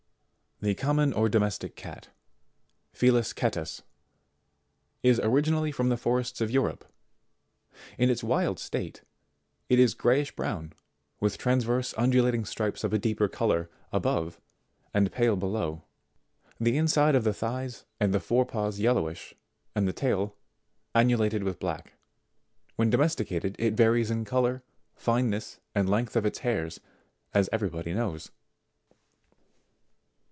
78'. 0.63 0.67
The 0.67 0.75
Common 0.83 1.13
or 1.13 1.27
Domestic 1.27 1.75
Cat, 1.75 2.09
Felis 2.93 3.33
Catus, 3.33 3.81
is 5.01 5.19
origin 5.19 5.55
ally 5.55 5.71
from 5.71 5.89
the 5.89 5.97
forests 5.97 6.39
of 6.39 6.51
Europe. 6.51 6.85
In 7.97 8.11
its 8.11 8.23
wild 8.23 8.59
state, 8.59 9.01
it 9.69 9.79
is 9.79 9.95
grayish 9.95 10.35
brown, 10.35 10.73
with 11.19 11.39
transverse 11.39 11.95
undulating 11.97 12.45
stripes 12.45 12.83
of 12.83 12.93
a 12.93 12.99
deeper 12.99 13.27
colour 13.27 13.71
above, 13.91 14.39
and 14.93 15.11
pale 15.11 15.35
below; 15.35 15.81
the 16.59 16.77
inside 16.77 17.15
of 17.15 17.23
the 17.23 17.33
thighs 17.33 17.85
and 17.99 18.13
the 18.13 18.19
four 18.19 18.45
paws 18.45 18.79
yellowish, 18.79 19.33
and 19.75 19.87
the 19.87 19.93
tail 19.93 20.35
annulated 20.93 21.41
with 21.41 21.57
black. 21.59 21.93
When 22.75 22.91
domesticated 22.91 23.55
it 23.57 23.73
varies 23.73 24.11
in 24.11 24.25
the 24.25 24.29
colour, 24.29 24.61
fineness, 24.93 25.59
and 25.73 25.89
length 25.89 26.15
of 26.15 26.23
its 26.23 26.39
hairs, 26.45 26.79
as 27.33 27.49
every 27.51 27.69
body 27.69 27.95
knows. 27.95 28.29